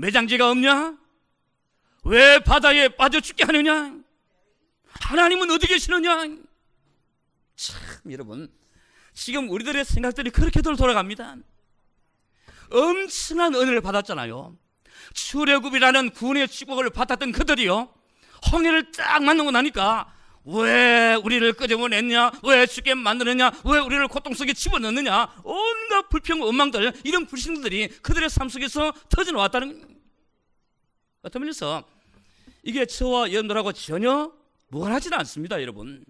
매장지가 0.00 0.50
없냐? 0.50 0.96
왜 2.04 2.38
바다에 2.38 2.88
빠져 2.88 3.20
죽게 3.20 3.44
하느냐? 3.44 3.94
하나님은 4.92 5.50
어디 5.50 5.66
계시느냐? 5.66 6.24
참 7.56 7.78
여러분 8.10 8.50
지금 9.12 9.50
우리들의 9.50 9.84
생각들이 9.84 10.30
그렇게들 10.30 10.76
돌아갑니다. 10.76 11.36
엄청난 12.70 13.54
은혜를 13.54 13.82
받았잖아요. 13.82 14.56
출애굽이라는 15.12 16.10
구원의 16.10 16.48
축복을 16.48 16.90
받았던 16.90 17.32
그들이요. 17.32 17.92
홍해를 18.52 18.92
딱 18.92 19.22
만나고 19.22 19.50
나니까 19.50 20.14
왜 20.44 21.14
우리를 21.22 21.52
끄집어냈냐? 21.52 22.32
왜 22.44 22.66
죽게 22.66 22.94
만드느냐? 22.94 23.52
왜 23.66 23.78
우리를 23.78 24.08
고통 24.08 24.32
속에 24.32 24.54
집어넣느냐? 24.54 25.42
온갖 25.44 26.08
불평, 26.08 26.40
원망들, 26.40 26.92
이런 27.04 27.26
불신들이 27.26 27.88
그들의 28.00 28.30
삶 28.30 28.48
속에서 28.48 28.92
터져 29.10 29.32
나왔다는 29.32 29.89
면에서 31.22 31.86
이게 32.62 32.86
저와 32.86 33.30
여러분들하고 33.30 33.72
전혀 33.72 34.32
무관하지는 34.68 35.18
않습니다, 35.18 35.60
여러분. 35.60 36.04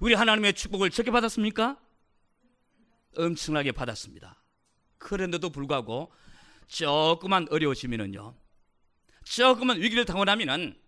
우리 0.00 0.14
하나님의 0.14 0.54
축복을 0.54 0.90
적게 0.90 1.10
받았습니까? 1.10 1.78
엄청나게 3.16 3.72
받았습니다. 3.72 4.40
그런데도 4.98 5.50
불구하고 5.50 6.12
조금만 6.66 7.46
어려워지면은요, 7.50 8.34
조금만 9.24 9.80
위기를 9.80 10.04
당하고 10.04 10.24
나면은 10.24 10.78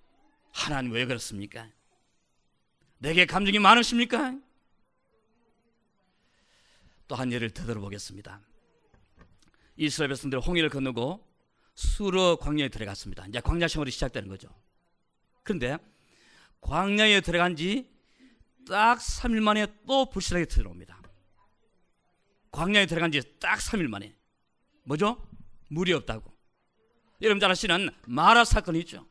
하나님 0.52 0.92
왜 0.92 1.06
그렇습니까? 1.06 1.68
내게 2.98 3.24
감정이 3.26 3.58
많으십니까? 3.58 4.38
또 7.08 7.16
한 7.16 7.32
예를 7.32 7.50
더 7.50 7.64
들어보겠습니다. 7.66 8.40
이스라엘 9.76 10.10
백성들 10.10 10.38
홍해를 10.38 10.68
건너고 10.68 11.26
수러 11.80 12.36
광야에 12.36 12.68
들어갔습니다. 12.68 13.26
이제 13.26 13.40
광야 13.40 13.66
생활이 13.68 13.90
시작되는 13.90 14.28
거죠. 14.28 14.48
그런데 15.42 15.78
광야에 16.60 17.20
들어간 17.22 17.56
지 17.56 17.88
딱 18.68 18.98
3일 18.98 19.40
만에 19.40 19.66
또 19.86 20.08
불신하게 20.10 20.44
들어옵니다. 20.44 21.00
광야에 22.52 22.86
들어간 22.86 23.10
지 23.10 23.20
딱 23.40 23.58
3일 23.58 23.88
만에. 23.88 24.14
뭐죠? 24.84 25.26
물이 25.68 25.92
없다고. 25.94 26.30
여러분 27.22 27.40
잘 27.40 27.50
아시는 27.50 27.90
마라 28.06 28.44
사건이 28.44 28.78
있죠. 28.80 29.06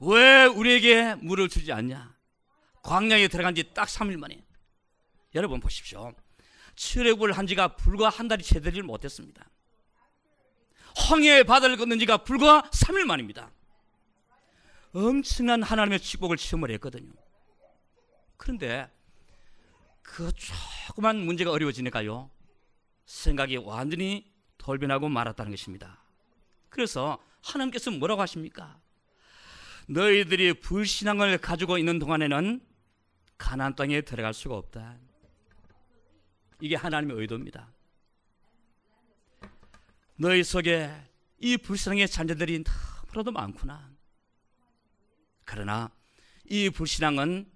왜 0.00 0.46
우리에게 0.46 1.14
물을 1.16 1.48
주지 1.48 1.70
않냐? 1.72 2.16
광야에 2.82 3.28
들어간 3.28 3.54
지 3.54 3.62
딱 3.74 3.86
3일 3.86 4.16
만에. 4.16 4.42
여러분 5.34 5.60
보십시오. 5.60 6.12
출애굽을 6.74 7.32
한 7.32 7.46
지가 7.46 7.76
불과 7.76 8.08
한 8.08 8.26
달이 8.26 8.42
채 8.42 8.60
되질 8.60 8.82
못했습니다. 8.82 9.48
황해의 10.96 11.44
바다를 11.44 11.76
건넌 11.76 11.98
지가 11.98 12.18
불과 12.18 12.62
3일 12.72 13.04
만입니다. 13.04 13.50
엄청난 14.92 15.62
하나님의 15.62 16.00
축복을 16.00 16.36
체험을 16.38 16.70
했거든요. 16.72 17.12
그런데 18.38 18.90
그 20.02 20.32
조그만 20.32 21.18
문제가 21.18 21.50
어려워지니까요. 21.50 22.30
생각이 23.04 23.58
완전히 23.58 24.32
돌변하고 24.58 25.08
말았다는 25.08 25.52
것입니다. 25.52 26.02
그래서 26.70 27.22
하나님께서 27.42 27.90
뭐라고 27.90 28.22
하십니까? 28.22 28.80
너희들이 29.88 30.54
불신앙을 30.54 31.38
가지고 31.38 31.78
있는 31.78 31.98
동안에는 31.98 32.60
가나안 33.38 33.76
땅에 33.76 34.00
들어갈 34.00 34.32
수가 34.34 34.56
없다. 34.56 34.96
이게 36.60 36.74
하나님의 36.74 37.16
의도입니다. 37.18 37.75
너희 40.16 40.42
속에 40.42 40.90
이 41.38 41.56
불신앙의 41.58 42.08
자녀들이 42.08 42.64
너무나도 43.08 43.32
많구나. 43.32 43.90
그러나 45.44 45.90
이 46.44 46.70
불신앙은 46.70 47.50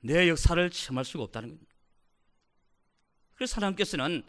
내 0.00 0.28
역사를 0.28 0.70
체험할 0.70 1.04
수가 1.04 1.24
없다는 1.24 1.48
겁니다. 1.50 1.72
그래서 3.34 3.56
하나님께서는 3.56 4.22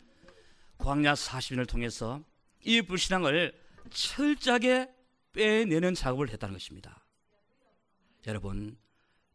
광야 0.78 1.14
40년을 1.14 1.68
통해서 1.68 2.24
이 2.62 2.82
불신앙을 2.82 3.54
철저하게 3.90 4.90
빼내는 5.34 5.94
작업을 5.94 6.30
했다는 6.30 6.54
것입니다. 6.54 7.06
여러분, 8.28 8.78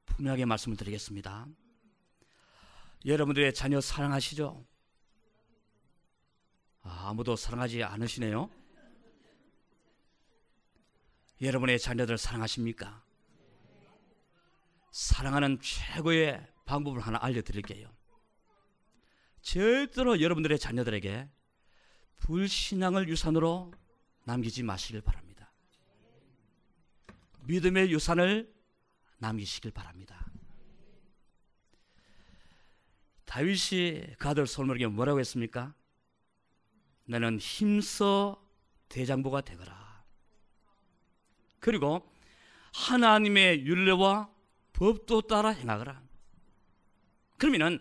분명하게 0.07 0.47
말씀을 0.47 0.77
드리겠습니다. 0.77 1.47
여러분들의 3.05 3.53
자녀 3.55 3.81
사랑하시죠? 3.81 4.65
아, 6.89 7.11
아무도 7.11 7.37
사랑하지 7.37 7.85
않으시네요. 7.85 8.51
여러분의 11.43 11.79
자녀들 11.79 12.17
사랑하십니까? 12.17 13.05
사랑하는 14.91 15.61
최고의 15.61 16.45
방법을 16.65 17.01
하나 17.01 17.19
알려드릴게요. 17.21 17.95
절대로 19.43 20.21
여러분들의 20.21 20.59
자녀들에게 20.59 21.29
불신앙을 22.17 23.09
유산으로 23.09 23.73
남기지 24.25 24.63
마시길 24.63 25.03
바랍니다. 25.03 25.53
믿음의 27.45 27.93
유산을 27.93 28.53
남기시길 29.19 29.71
바랍니다. 29.71 30.27
다윗이 33.27 34.15
그 34.19 34.29
아들 34.29 34.47
솔로몬에게 34.47 34.87
뭐라고 34.87 35.21
했습니까? 35.21 35.75
나는 37.09 37.39
힘써 37.39 38.39
대장부가 38.91 39.41
되거라. 39.41 40.05
그리고 41.59 42.07
하나님의 42.75 43.65
윤례와 43.65 44.29
법도 44.75 45.23
따라 45.23 45.49
행하거라. 45.49 46.01
그러면은 47.39 47.79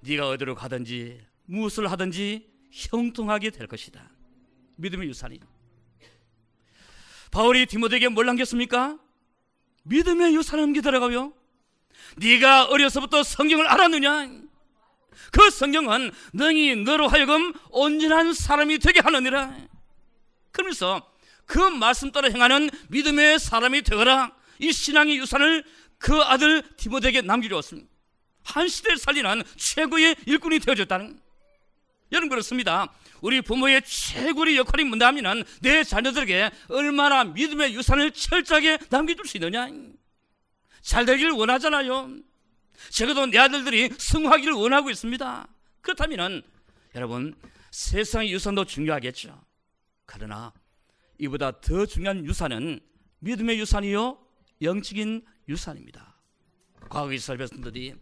네가 0.00 0.28
어디로 0.28 0.54
가든지 0.54 1.24
무엇을 1.46 1.90
하든지 1.90 2.48
형통하게 2.70 3.50
될 3.50 3.66
것이다. 3.66 4.10
믿음의 4.76 5.08
유산이. 5.08 5.40
바울이 7.30 7.64
디모데에게 7.66 8.08
뭘 8.08 8.26
남겼습니까? 8.26 8.98
믿음의 9.84 10.34
유산을 10.34 10.64
남기더라고요. 10.64 11.32
네가 12.18 12.66
어려서부터 12.66 13.22
성경을 13.22 13.66
알았느냐? 13.66 14.45
그 15.32 15.50
성경은 15.50 16.12
너희 16.32 16.76
너로 16.76 17.08
하여금 17.08 17.52
온전한 17.70 18.32
사람이 18.32 18.78
되게 18.78 19.00
하느니라. 19.00 19.56
그러면서 20.52 21.10
그 21.44 21.58
말씀 21.58 22.10
따라 22.10 22.28
행하는 22.28 22.70
믿음의 22.88 23.38
사람이 23.38 23.82
되어라. 23.82 24.32
이 24.58 24.72
신앙의 24.72 25.18
유산을 25.18 25.64
그 25.98 26.20
아들 26.20 26.62
디모데에게 26.76 27.22
남기려왔습니다. 27.22 27.88
한 28.44 28.68
시대를 28.68 28.98
살리는 28.98 29.42
최고의 29.56 30.16
일꾼이 30.26 30.60
되어졌다는 30.60 31.20
여러분 32.12 32.28
그렇습니다. 32.28 32.92
우리 33.20 33.40
부모의 33.40 33.82
최고의 33.84 34.56
역할이 34.56 34.84
뭔가 34.84 35.08
하면 35.08 35.44
내 35.60 35.82
자녀들에게 35.82 36.50
얼마나 36.68 37.24
믿음의 37.24 37.74
유산을 37.74 38.12
철저하게 38.12 38.78
남겨줄 38.90 39.26
수 39.26 39.36
있느냐. 39.38 39.68
잘 40.82 41.04
되기를 41.04 41.32
원하잖아요. 41.32 42.10
적어도 42.90 43.26
내 43.26 43.38
아들들이 43.38 43.90
승화하기를 43.96 44.52
원하고 44.54 44.90
있습니다. 44.90 45.48
그렇다면 45.80 46.42
여러분 46.94 47.34
세상의 47.70 48.32
유산도 48.32 48.64
중요하겠죠. 48.64 49.40
그러나 50.04 50.52
이보다 51.18 51.60
더 51.60 51.86
중요한 51.86 52.24
유산은 52.24 52.80
믿음의 53.20 53.58
유산이요 53.58 54.18
영적인 54.62 55.24
유산입니다. 55.48 56.16
과거 56.88 57.12
이스라엘 57.12 57.38
백성들이 57.38 57.94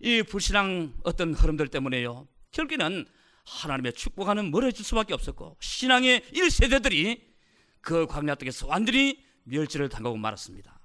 이 0.00 0.22
불신앙 0.22 0.94
어떤 1.04 1.34
흐름들 1.34 1.68
때문에요. 1.68 2.26
결국에는 2.52 3.06
하나님의 3.44 3.92
축복하는 3.92 4.50
멀어질 4.50 4.84
수밖에 4.84 5.14
없었고 5.14 5.56
신앙의 5.60 6.22
1세대들이 6.32 7.20
그 7.80 8.06
광야 8.06 8.34
땅에서 8.34 8.66
완전히 8.66 9.24
멸절을 9.44 9.88
당하고 9.88 10.16
말았습니다. 10.16 10.80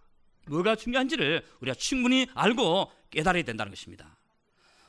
뭐가 0.48 0.76
중요한지를 0.76 1.46
우리가 1.62 1.76
충분히 1.76 2.28
알고 2.36 2.92
깨달아야 3.12 3.44
된다는 3.44 3.72
것입니다. 3.72 4.18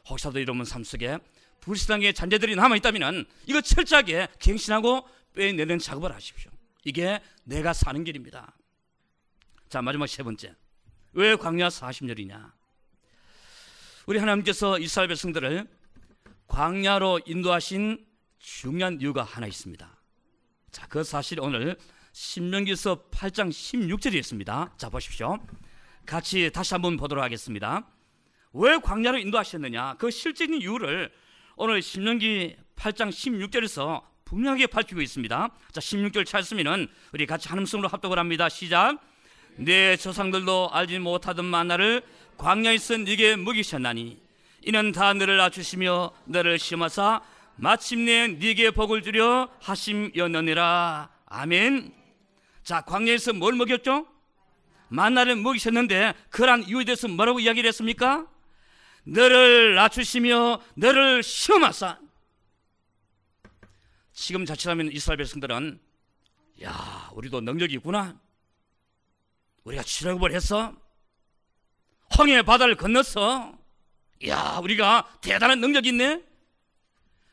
혹시라도 0.09 0.39
이러면 0.39 0.65
삶 0.65 0.83
속에 0.83 1.19
불신앙의 1.61 2.15
잔재들이 2.15 2.57
남아 2.57 2.77
있다면 2.77 3.27
이거 3.47 3.61
철저하게 3.61 4.29
갱신하고 4.41 5.07
빼내는 5.35 5.79
작업을 5.79 6.13
하십시오. 6.13 6.51
이게 6.85 7.21
내가 7.45 7.73
사는 7.73 8.03
길입니다. 8.03 8.57
자 9.69 9.81
마지막 9.81 10.07
세 10.09 10.23
번째 10.23 10.55
왜 11.13 11.37
광야 11.37 11.69
40년이냐 11.69 12.53
우리 14.07 14.19
하나님께서 14.19 14.79
이스라엘 14.79 15.09
백성들을 15.09 15.69
광야로 16.49 17.21
인도하신 17.25 18.05
중요한 18.39 19.01
이유가 19.01 19.23
하나 19.23 19.47
있습니다. 19.47 19.89
자, 20.73 20.87
그 20.89 21.05
사실 21.05 21.41
오늘 21.41 21.77
신명기서 22.13 23.11
8장 23.11 23.49
16절에 23.51 24.15
있습니다. 24.15 24.75
자, 24.77 24.89
보십시오. 24.89 25.39
같이 26.05 26.51
다시 26.53 26.75
한번 26.75 26.97
보도록 26.97 27.23
하겠습니다. 27.23 27.87
왜 28.55 28.79
광야로 28.79 29.19
인도하셨느냐? 29.19 29.95
그 29.99 30.11
실질적인 30.11 30.61
이유를 30.61 31.11
오늘 31.57 31.81
신명기 31.81 32.57
8장 32.77 33.09
16절에서 33.09 34.03
분명하게 34.25 34.67
밝히고 34.67 35.01
있습니다. 35.01 35.49
자, 35.73 35.81
16절 35.81 36.27
찾으면은 36.27 36.89
우리 37.13 37.27
같이 37.27 37.49
한음성으로 37.49 37.89
합독을 37.89 38.19
합니다. 38.19 38.49
시작. 38.49 38.99
내 39.57 39.97
조상들도 39.97 40.71
알지 40.73 40.99
못하던 40.99 41.45
만나를 41.45 42.03
광야에서 42.39 42.99
네게 42.99 43.37
먹이셨나니 43.37 44.21
이는 44.63 44.93
다 44.93 45.13
너를 45.13 45.37
낮추시며 45.37 46.13
너를 46.25 46.59
시험하사 46.59 47.21
마침내 47.57 48.29
네게 48.29 48.71
복을 48.73 49.03
주려 49.03 49.49
하심이었느니라. 49.61 51.11
아멘. 51.27 51.93
자, 52.63 52.81
광야에서 52.83 53.35
뭘 53.35 53.55
먹였죠? 53.55 54.07
만나를 54.89 55.37
먹이셨는데 55.37 56.15
그러한 56.31 56.65
이유에 56.69 56.85
대해서 56.85 57.09
뭐라고 57.09 57.41
이야기를 57.41 57.69
했습니까? 57.69 58.27
너를 59.05 59.75
낮추시며 59.75 60.63
너를 60.77 61.23
시험하사. 61.23 62.01
지금 64.13 64.45
자칫하면 64.45 64.93
이스라엘 64.93 65.19
백성들은 65.19 65.81
야 66.63 67.11
우리도 67.15 67.41
능력이 67.41 67.75
있구나. 67.75 68.21
우리가 69.65 69.83
출애굽을 69.83 70.33
해서 70.33 70.75
홍해 72.19 72.43
바다를 72.43 72.77
건넜어 72.77 73.59
야 74.27 74.59
우리가 74.63 75.19
대단한 75.23 75.61
능력이 75.61 75.89
있네. 75.89 76.25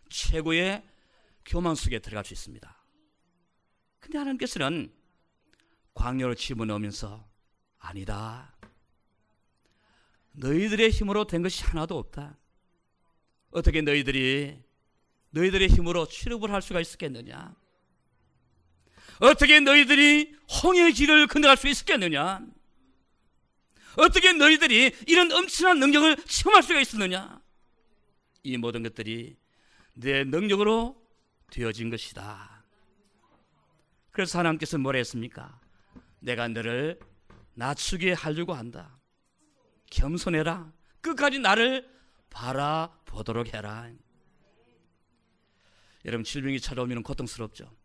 최고의 0.09 0.83
교만 1.45 1.75
속에 1.75 1.99
들어갈 1.99 2.25
수 2.25 2.33
있습니다. 2.33 2.75
근데 3.99 4.17
하나님께서는 4.17 4.91
광야로 5.93 6.33
집어넣으면서 6.35 7.27
아니다 7.77 8.55
너희들의 10.39 10.89
힘으로 10.89 11.25
된 11.25 11.41
것이 11.41 11.63
하나도 11.63 11.97
없다. 11.97 12.37
어떻게 13.51 13.81
너희들이 13.81 14.57
너희들의 15.31 15.67
힘으로 15.67 16.07
출입을 16.07 16.51
할 16.51 16.61
수가 16.61 16.79
있었겠느냐? 16.79 17.55
어떻게 19.19 19.59
너희들이 19.59 20.35
홍해 20.63 20.91
길을 20.91 21.27
건너갈 21.27 21.57
수 21.57 21.67
있었겠느냐? 21.67 22.41
어떻게 23.97 24.31
너희들이 24.31 24.95
이런 25.07 25.31
엄청난 25.31 25.79
능력을 25.79 26.15
체험할 26.25 26.63
수가 26.63 26.79
있었느냐? 26.79 27.41
이 28.43 28.57
모든 28.57 28.83
것들이 28.83 29.35
내 29.93 30.23
능력으로 30.23 30.95
되어진 31.51 31.89
것이다. 31.89 32.63
그래서 34.11 34.39
하나님께서 34.39 34.77
뭐라 34.77 34.97
했습니까? 34.99 35.59
내가 36.19 36.47
너를 36.47 36.99
낮추게 37.55 38.13
하려고 38.13 38.53
한다. 38.53 38.98
겸손해라. 39.89 40.71
끝까지 41.01 41.39
나를 41.39 41.89
바라보도록 42.29 43.53
해라. 43.53 43.89
여러분 46.05 46.23
질병이 46.23 46.59
찾아오면 46.59 47.03
고통스럽죠. 47.03 47.75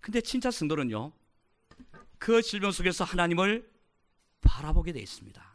근데 0.00 0.20
진짜 0.20 0.50
성도는요. 0.50 1.12
그 2.18 2.42
질병 2.42 2.70
속에서 2.70 3.04
하나님을 3.04 3.70
바라보게 4.42 4.92
되어 4.92 5.02
있습니다. 5.02 5.54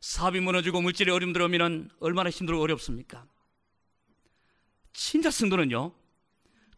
사업이 0.00 0.40
무너지고 0.40 0.82
물질이 0.82 1.10
어려움 1.10 1.32
들어오면 1.32 1.90
얼마나 2.00 2.30
힘들고 2.30 2.60
어렵습니까? 2.60 3.26
진짜 4.92 5.30
성도는요. 5.30 5.92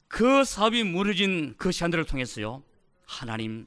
그 0.08 0.44
사업이 0.44 0.82
무너진 0.82 1.54
그 1.56 1.70
시간들을 1.70 2.04
통해서요. 2.04 2.62
하나님 3.06 3.66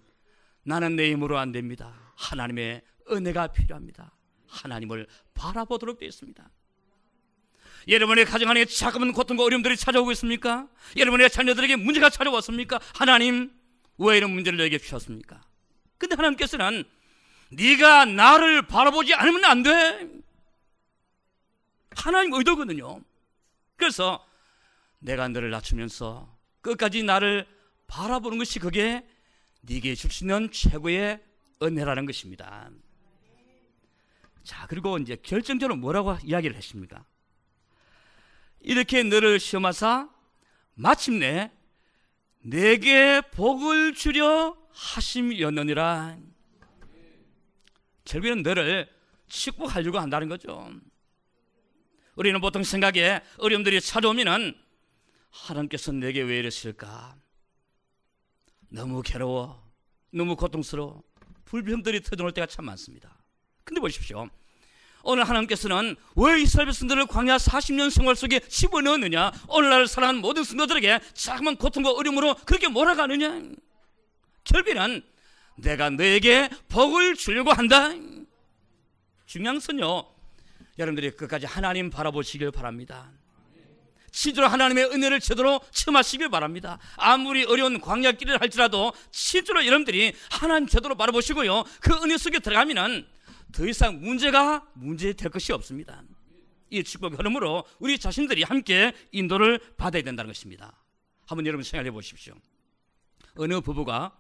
나는 0.64 0.96
내 0.96 1.12
힘으로 1.12 1.38
안 1.38 1.52
됩니다. 1.52 2.11
하나님의 2.22 2.82
은혜가 3.10 3.48
필요합니다. 3.48 4.16
하나님을 4.48 5.08
바라보도록 5.34 5.98
되어 5.98 6.08
있습니다. 6.08 6.50
여러분의 7.88 8.26
가정 8.26 8.50
안에 8.50 8.66
자금은 8.66 9.12
고통과 9.12 9.44
어려움들이 9.44 9.76
찾아오고 9.76 10.12
있습니까? 10.12 10.68
여러분의 10.98 11.30
자녀들에게 11.30 11.78
문제가 11.78 12.10
찾아왔습니까? 12.10 12.80
하나님 12.94 13.52
왜 13.98 14.18
이런 14.18 14.32
문제를 14.32 14.58
내게 14.58 14.78
주셨습니까? 14.78 15.42
근데 15.98 16.16
하나님께서는 16.16 16.84
네가 17.52 18.06
나를 18.06 18.68
바라보지 18.68 19.14
않으면 19.16 19.46
안 19.46 19.64
돼. 19.64 20.10
하나님 21.92 22.34
의도거든요. 22.34 23.02
그래서 23.76 24.26
내가 25.00 25.28
너를 25.28 25.50
낮추면서 25.50 26.38
끝까지 26.62 27.04
나를 27.04 27.48
바라보는 27.88 28.38
것이 28.38 28.60
그게 28.60 29.06
네게 29.62 29.96
줄 29.96 30.12
수 30.12 30.24
있는 30.24 30.52
최고의 30.52 31.20
은혜라는 31.62 32.06
것입니다. 32.06 32.70
자, 34.44 34.66
그리고 34.68 34.98
이제 34.98 35.16
결정적으로 35.16 35.78
뭐라고 35.78 36.18
이야기를 36.24 36.56
했습니까? 36.56 37.06
이렇게 38.60 39.04
너를 39.04 39.40
시험하사 39.40 40.10
마침내 40.76 41.52
내게 42.40 43.22
복을 43.22 43.94
주려 43.94 44.58
하심이었느니라. 44.72 46.18
결국에는 48.06 48.44
너를 48.44 48.90
축복하려고 49.28 50.00
한다는 50.00 50.28
거죠. 50.28 50.72
우리는 52.16 52.40
보통 52.42 52.64
생각에 52.64 53.22
어려움들이 53.38 53.80
찾아오면은 53.80 54.56
하나님께서 55.30 55.92
내게 55.92 56.22
왜 56.22 56.40
이러실까? 56.40 57.16
너무 58.70 59.02
괴로워. 59.02 59.72
너무 60.12 60.36
고통스러워. 60.36 61.04
불평들이 61.52 62.02
터져올 62.02 62.32
때가 62.32 62.48
참 62.48 62.64
많습니다. 62.66 63.14
근데 63.66 63.82
보십시오. 63.82 64.30
오늘 65.04 65.28
하나님께서는 65.28 65.98
왜 66.16 66.42
이스라엘 66.42 66.68
백성들을 66.68 67.08
광야 67.08 67.36
40년 67.36 67.90
생활 67.90 68.16
속에 68.16 68.40
집어넣느냐? 68.40 69.34
오늘날 69.50 69.86
살아가는 69.86 70.22
모든 70.22 70.46
성도들에게 70.46 71.00
자그만 71.14 71.58
고통과 71.58 71.92
어려움으로 71.92 72.36
그렇게 72.46 72.70
몰아가느냐? 72.70 73.42
결국에는 74.46 75.02
내가 75.58 75.90
너에게 75.90 76.50
복을 76.70 77.16
주려고 77.16 77.52
한다. 77.52 77.90
중요한 79.26 79.58
것은요. 79.58 80.06
여러분들이 80.80 81.12
끝까지 81.12 81.48
하나님 81.48 81.90
바라보시길 81.90 82.52
바랍니다. 82.52 83.12
진짜로 84.12 84.48
하나님의 84.48 84.86
은혜를 84.86 85.20
제대로 85.20 85.60
체험하시길 85.72 86.30
바랍니다. 86.30 86.78
아무리 86.98 87.44
어려운 87.46 87.80
광야길을 87.80 88.42
할지라도 88.42 88.94
진짜로 89.12 89.66
여러분들이 89.66 90.14
하나님 90.30 90.68
제대로 90.68 90.96
바라보시고요. 90.96 91.64
그 91.80 91.94
은혜 92.04 92.18
속에 92.18 92.40
들어가면은 92.40 93.08
더 93.52 93.68
이상 93.68 94.00
문제가 94.02 94.66
문제 94.74 95.14
될 95.14 95.32
것이 95.32 95.52
없습니다. 95.54 96.04
이 96.70 96.84
축복 96.84 97.18
흐름으로 97.18 97.66
우리 97.80 97.98
자신들이 97.98 98.44
함께 98.44 98.94
인도를 99.12 99.60
받아야 99.78 100.02
된다는 100.02 100.30
것입니다. 100.30 100.74
한번 101.28 101.46
여러분 101.46 101.64
생각해 101.64 101.92
보십시오. 101.92 102.34
어느 103.36 103.60
부부가 103.62 104.18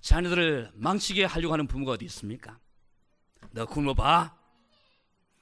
자녀들을 0.00 0.72
망치게 0.74 1.24
하려고 1.24 1.52
하는 1.52 1.66
부모가 1.66 1.92
어디 1.92 2.04
있습니까? 2.06 2.58
너 3.52 3.66
굶어봐. 3.66 4.36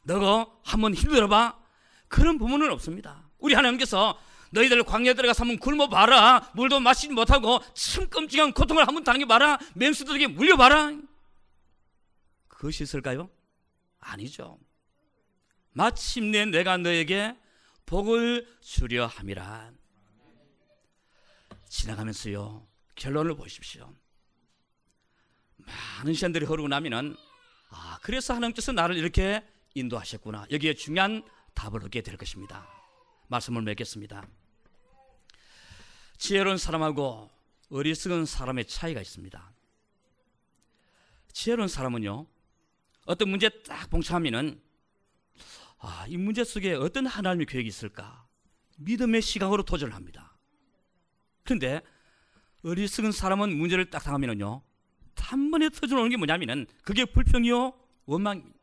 너가 0.04 0.46
한번 0.64 0.94
힘들어봐. 0.94 1.58
그런 2.08 2.38
부모는 2.38 2.70
없습니다. 2.72 3.27
우리 3.38 3.54
하나님께서 3.54 4.18
너희들 4.50 4.82
광야 4.84 5.14
들어가서 5.14 5.42
한번 5.42 5.58
굶어봐라. 5.58 6.52
물도 6.54 6.80
마시지 6.80 7.12
못하고 7.12 7.60
참 7.74 8.08
끔찍한 8.08 8.52
고통을 8.52 8.86
한번 8.86 9.04
당해봐라. 9.04 9.58
맹수들에게 9.74 10.28
물려봐라. 10.28 10.92
그것이 12.48 12.82
있을까요? 12.82 13.30
아니죠. 14.00 14.58
마침내 15.72 16.44
내가 16.46 16.76
너에게 16.76 17.36
복을 17.86 18.46
주려 18.60 19.06
함이라. 19.06 19.70
지나가면서요. 21.68 22.66
결론을 22.94 23.36
보십시오. 23.36 23.92
많은 25.98 26.14
시간들이 26.14 26.46
흐르고 26.46 26.68
나면은 26.68 27.16
아, 27.70 27.98
그래서 28.02 28.34
하나님께서 28.34 28.72
나를 28.72 28.96
이렇게 28.96 29.44
인도하셨구나. 29.74 30.46
여기에 30.50 30.74
중요한 30.74 31.22
답을 31.54 31.84
얻게 31.84 32.00
될 32.00 32.16
것입니다. 32.16 32.77
말씀을 33.28 33.62
맺겠습니다. 33.62 34.26
지혜로운 36.16 36.58
사람하고 36.58 37.30
어리석은 37.70 38.26
사람의 38.26 38.66
차이가 38.66 39.00
있습니다. 39.00 39.52
지혜로운 41.32 41.68
사람은요, 41.68 42.26
어떤 43.06 43.28
문제 43.28 43.48
딱 43.62 43.88
봉착하면은, 43.90 44.60
아, 45.78 46.06
이 46.08 46.16
문제 46.16 46.42
속에 46.42 46.74
어떤 46.74 47.06
하나님의 47.06 47.46
계획이 47.46 47.68
있을까? 47.68 48.26
믿음의 48.78 49.22
시각으로 49.22 49.62
도전을 49.62 49.94
합니다. 49.94 50.36
그런데 51.44 51.82
어리석은 52.64 53.12
사람은 53.12 53.56
문제를 53.56 53.90
딱 53.90 54.02
당하면은요, 54.02 54.62
단번에 55.14 55.68
터져오는 55.68 56.10
게 56.10 56.16
뭐냐면은, 56.16 56.66
그게 56.82 57.04
불평이요, 57.04 57.72
원망입니다. 58.06 58.58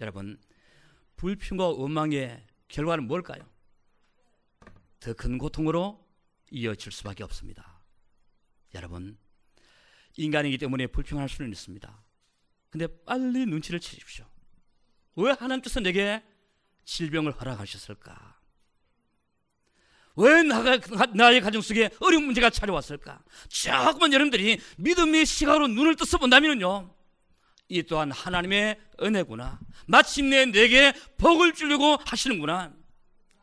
여러분, 0.00 0.38
불평과 1.20 1.68
원망의 1.68 2.42
결과는 2.68 3.06
뭘까요? 3.06 3.46
더 5.00 5.12
큰 5.12 5.36
고통으로 5.36 6.02
이어질 6.50 6.90
수밖에 6.92 7.22
없습니다. 7.24 7.82
여러분, 8.74 9.18
인간이기 10.16 10.56
때문에 10.56 10.86
불평할 10.86 11.28
수는 11.28 11.50
있습니다. 11.52 12.02
근데 12.70 12.86
빨리 13.04 13.44
눈치를 13.44 13.80
채십시오. 13.80 14.24
왜 15.16 15.32
하나님께서 15.32 15.80
내게 15.80 16.22
질병을 16.84 17.32
허락하셨을까? 17.32 18.40
왜 20.16 20.42
나가, 20.42 20.78
나의 21.14 21.42
가정 21.42 21.60
속에 21.60 21.90
어려운 22.00 22.24
문제가 22.24 22.48
찾아왔을까? 22.48 23.22
조금만 23.48 24.12
여러분들이 24.14 24.58
믿음의 24.78 25.26
시각으로 25.26 25.66
눈을 25.68 25.96
떠서 25.96 26.16
본다면요. 26.16 26.94
이 27.70 27.84
또한 27.84 28.10
하나님의 28.10 28.78
은혜구나. 29.00 29.60
마침내 29.86 30.44
내게 30.44 30.92
복을 31.18 31.54
주려고 31.54 31.96
하시는구나. 32.04 32.72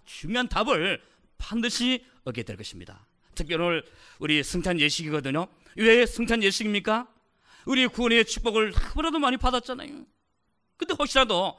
중요한 0.05 0.49
답을 0.49 1.01
반드시 1.37 2.05
얻게 2.25 2.43
될 2.43 2.57
것입니다. 2.57 3.07
특히 3.35 3.55
오늘 3.55 3.83
우리 4.19 4.43
성탄 4.43 4.81
예식이거든요. 4.81 5.47
왜 5.77 6.05
성탄 6.05 6.43
예식입니까? 6.43 7.07
우리 7.65 7.87
구원의 7.87 8.25
축복을 8.25 8.71
너무나도 8.71 9.19
많이 9.19 9.37
받았잖아요. 9.37 10.05
근데 10.75 10.93
혹시라도 10.99 11.57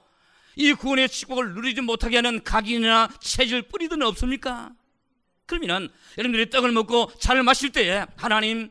이 0.55 0.75
구원의 0.75 1.09
축복을 1.09 1.55
누리지 1.55 1.81
못하게 1.81 2.17
하는 2.17 2.45
각인이나 2.45 3.09
체질 3.21 3.63
뿌리들은 3.63 4.03
없습니까? 4.03 4.73
그러면은 5.47 5.89
여러분들이 6.19 6.51
떡을 6.51 6.73
먹고 6.73 7.13
잔을 7.19 7.45
마실 7.45 7.73
때에 7.73 8.05
하나님 8.17 8.71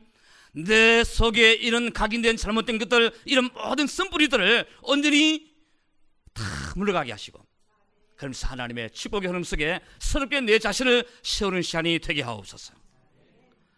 내 0.65 1.03
속에 1.03 1.53
이런 1.53 1.93
각인된 1.93 2.35
잘못된 2.35 2.79
것들 2.79 3.11
이런 3.25 3.49
모든 3.53 3.85
쓴뿌리들을 3.85 4.65
온전히 4.81 5.51
다 6.33 6.43
물러가게 6.75 7.11
하시고 7.11 7.45
그러면서 8.15 8.47
하나님의 8.47 8.89
축복의 8.89 9.27
흐름 9.27 9.43
속에 9.43 9.79
새롭게 9.99 10.41
내 10.41 10.57
자신을 10.57 11.05
세우는 11.21 11.61
시간이 11.61 11.99
되게 11.99 12.23
하옵소서. 12.23 12.73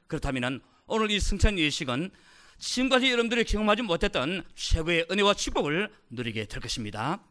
그렇다면 0.07 0.61
오늘 0.87 1.11
이 1.11 1.19
승천 1.19 1.59
예식은 1.59 2.11
지금까지 2.57 3.11
여러분들이 3.11 3.43
경험하지 3.43 3.81
못했던 3.81 4.43
최고의 4.55 5.07
은혜와 5.11 5.33
축복을 5.33 5.89
누리게 6.09 6.45
될 6.45 6.61
것입니다. 6.61 7.21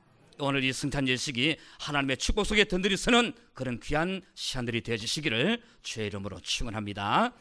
오늘 0.40 0.62
이 0.62 0.72
승탄 0.72 1.08
예식이 1.08 1.56
하나님의 1.80 2.18
축복 2.18 2.44
속에 2.44 2.64
든든히 2.64 2.96
서는 2.96 3.32
그런 3.54 3.80
귀한 3.80 4.22
시간들이 4.34 4.82
되어주시기를 4.82 5.62
주의 5.82 6.06
이름으로 6.06 6.38
축원합니다 6.40 7.32